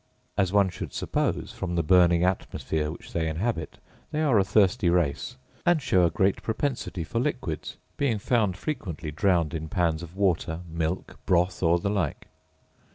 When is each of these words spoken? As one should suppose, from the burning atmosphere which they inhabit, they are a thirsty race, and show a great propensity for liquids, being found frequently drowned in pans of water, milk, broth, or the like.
As 0.35 0.51
one 0.51 0.69
should 0.69 0.93
suppose, 0.95 1.51
from 1.55 1.75
the 1.75 1.83
burning 1.83 2.23
atmosphere 2.23 2.89
which 2.89 3.13
they 3.13 3.27
inhabit, 3.29 3.77
they 4.09 4.23
are 4.23 4.39
a 4.39 4.43
thirsty 4.43 4.89
race, 4.89 5.35
and 5.63 5.79
show 5.79 6.05
a 6.05 6.09
great 6.09 6.41
propensity 6.41 7.03
for 7.03 7.19
liquids, 7.19 7.77
being 7.97 8.17
found 8.17 8.57
frequently 8.57 9.11
drowned 9.11 9.53
in 9.53 9.69
pans 9.69 10.01
of 10.01 10.15
water, 10.17 10.61
milk, 10.67 11.19
broth, 11.27 11.61
or 11.61 11.77
the 11.77 11.91
like. 11.91 12.29